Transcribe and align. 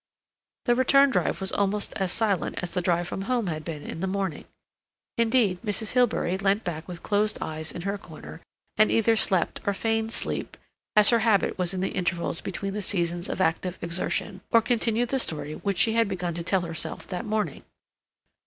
The 0.65 0.73
return 0.73 1.11
drive 1.11 1.39
was 1.39 1.51
almost 1.51 1.93
as 1.93 2.11
silent 2.11 2.55
as 2.63 2.71
the 2.71 2.81
drive 2.81 3.07
from 3.07 3.21
home 3.29 3.45
had 3.45 3.63
been 3.63 3.83
in 3.83 3.99
the 3.99 4.07
morning; 4.07 4.45
indeed, 5.15 5.61
Mrs. 5.61 5.91
Hilbery 5.91 6.39
leant 6.39 6.63
back 6.63 6.87
with 6.87 7.03
closed 7.03 7.37
eyes 7.39 7.71
in 7.71 7.83
her 7.83 7.99
corner, 7.99 8.41
and 8.77 8.89
either 8.89 9.15
slept 9.15 9.61
or 9.67 9.75
feigned 9.75 10.11
sleep, 10.11 10.57
as 10.95 11.09
her 11.09 11.19
habit 11.19 11.55
was 11.59 11.71
in 11.75 11.81
the 11.81 11.91
intervals 11.91 12.41
between 12.41 12.73
the 12.73 12.81
seasons 12.81 13.29
of 13.29 13.39
active 13.41 13.77
exertion, 13.79 14.41
or 14.49 14.59
continued 14.59 15.09
the 15.09 15.19
story 15.19 15.53
which 15.53 15.77
she 15.77 15.93
had 15.93 16.07
begun 16.07 16.33
to 16.33 16.41
tell 16.41 16.61
herself 16.61 17.05
that 17.05 17.23
morning. 17.27 17.63